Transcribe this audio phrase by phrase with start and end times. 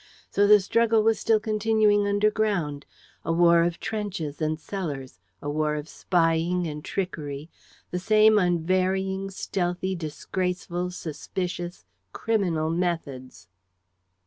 [0.31, 2.87] So the struggle was still continuing underground:
[3.23, 7.51] a war of trenches and cellars, a war of spying and trickery,
[7.91, 13.47] the same unvarying, stealthy, disgraceful, suspicious, criminal methods.